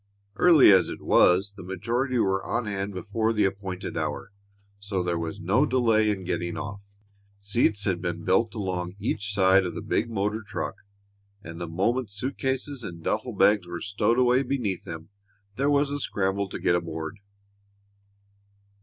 Early 0.35 0.71
as 0.71 0.89
it 0.89 0.99
was, 0.99 1.53
the 1.55 1.61
majority 1.61 2.17
were 2.17 2.43
on 2.43 2.65
hand 2.65 2.91
before 2.91 3.33
the 3.33 3.45
appointed 3.45 3.95
hour, 3.95 4.31
so 4.79 5.03
there 5.03 5.19
was 5.19 5.39
no 5.39 5.63
delay 5.63 6.09
in 6.09 6.23
getting 6.23 6.57
off. 6.57 6.81
Seats 7.39 7.85
had 7.85 8.01
been 8.01 8.23
built 8.25 8.55
along 8.55 8.95
each 8.97 9.31
side 9.31 9.63
of 9.63 9.75
the 9.75 9.81
big 9.83 10.09
motor 10.09 10.41
truck, 10.41 10.73
and 11.43 11.61
the 11.61 11.67
moment 11.67 12.09
suitcases 12.09 12.83
and 12.83 13.03
duffle 13.03 13.33
bags 13.37 13.67
were 13.67 13.79
stowed 13.79 14.17
away 14.17 14.41
beneath 14.41 14.85
them, 14.85 15.09
there 15.55 15.69
was 15.69 15.91
a 15.91 15.99
scramble 15.99 16.49
to 16.49 16.57
get 16.57 16.73
aboard. 16.73 17.19